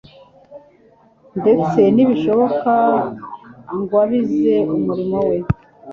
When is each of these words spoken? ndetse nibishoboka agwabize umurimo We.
ndetse 1.39 1.79
nibishoboka 1.93 2.73
agwabize 3.73 4.55
umurimo 4.75 5.17
We. 5.27 5.37